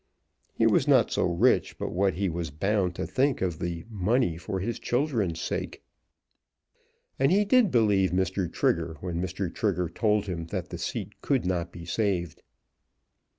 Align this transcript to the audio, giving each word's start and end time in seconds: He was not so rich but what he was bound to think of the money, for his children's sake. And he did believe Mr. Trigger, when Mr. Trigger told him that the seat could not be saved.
He 0.55 0.65
was 0.65 0.87
not 0.87 1.11
so 1.11 1.27
rich 1.27 1.77
but 1.77 1.91
what 1.91 2.15
he 2.15 2.27
was 2.27 2.49
bound 2.49 2.95
to 2.95 3.05
think 3.05 3.39
of 3.39 3.59
the 3.59 3.85
money, 3.87 4.35
for 4.35 4.59
his 4.59 4.79
children's 4.79 5.39
sake. 5.39 5.83
And 7.19 7.31
he 7.31 7.45
did 7.45 7.69
believe 7.69 8.09
Mr. 8.09 8.51
Trigger, 8.51 8.97
when 9.01 9.21
Mr. 9.21 9.53
Trigger 9.53 9.87
told 9.89 10.25
him 10.25 10.47
that 10.47 10.69
the 10.69 10.79
seat 10.79 11.21
could 11.21 11.45
not 11.45 11.71
be 11.71 11.85
saved. 11.85 12.41